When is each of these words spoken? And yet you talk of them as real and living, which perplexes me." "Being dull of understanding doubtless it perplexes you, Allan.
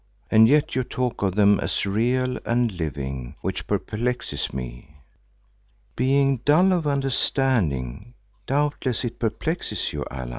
And 0.31 0.47
yet 0.47 0.73
you 0.75 0.83
talk 0.83 1.21
of 1.21 1.35
them 1.35 1.59
as 1.59 1.85
real 1.85 2.39
and 2.43 2.71
living, 2.71 3.35
which 3.41 3.67
perplexes 3.67 4.51
me." 4.51 4.97
"Being 5.95 6.37
dull 6.37 6.73
of 6.73 6.87
understanding 6.87 8.15
doubtless 8.47 9.05
it 9.05 9.19
perplexes 9.19 9.93
you, 9.93 10.03
Allan. 10.09 10.29